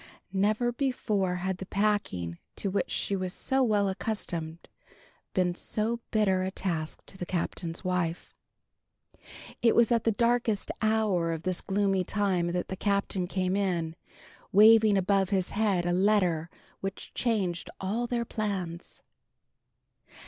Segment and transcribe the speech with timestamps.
[0.33, 4.67] Never before had the packing to which she was so well accustomed,
[5.35, 8.33] been so bitter a task to the Captain's wife.
[9.61, 13.95] It was at the darkest hour of this gloomy time that the Captain came in,
[14.51, 16.49] waving above his head a letter
[16.79, 19.03] which changed all their plans.